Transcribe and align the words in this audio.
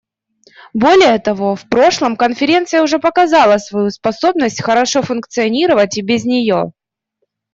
Более 0.73 1.19
того, 1.19 1.55
в 1.55 1.69
прошлом 1.69 2.17
Конференция 2.17 2.81
уже 2.81 2.97
показала 2.97 3.59
свою 3.59 3.91
способность 3.91 4.63
хорошо 4.63 5.03
функционировать 5.03 5.95
и 5.99 6.01
без 6.01 6.25
нее. 6.25 6.71